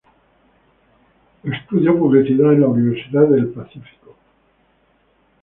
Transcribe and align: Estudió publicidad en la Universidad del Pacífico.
Estudió 1.43 1.95
publicidad 1.99 2.53
en 2.53 2.61
la 2.61 2.67
Universidad 2.69 3.27
del 3.27 3.49
Pacífico. 3.49 4.15